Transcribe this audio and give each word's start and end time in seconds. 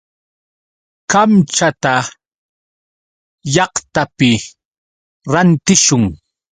Kamchata 1.11 1.93
llaqtapi 3.53 4.31
rantishun. 5.33 6.03